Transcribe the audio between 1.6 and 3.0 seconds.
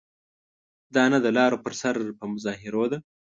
پر سر په مظاهرو ده.